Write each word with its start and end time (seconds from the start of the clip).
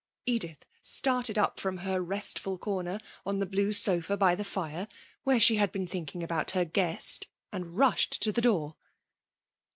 Edith 0.25 0.65
started 0.81 1.37
up 1.37 1.59
from 1.59 1.77
her 1.77 2.01
restful 2.01 2.57
corner 2.57 2.99
on 3.23 3.37
the 3.37 3.45
blue 3.45 3.71
sofa 3.71 4.17
by 4.17 4.33
the 4.33 4.43
fire, 4.43 4.87
where 5.25 5.39
she 5.39 5.57
had 5.57 5.71
been 5.71 5.85
thinking 5.85 6.23
about 6.23 6.49
her 6.57 6.65
guest, 6.65 7.27
and 7.53 7.77
rushed 7.77 8.13
to 8.23 8.31
the 8.31 8.41
door. 8.41 8.77